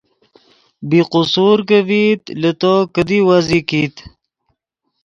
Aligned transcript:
بی 0.89 0.99
قصور 1.11 1.57
کہ 1.67 1.77
ڤئیت 1.87 2.21
لے 2.41 2.51
تو 2.61 2.73
کیدی 2.93 3.19
ویزی 3.27 3.59
کیت 3.69 3.95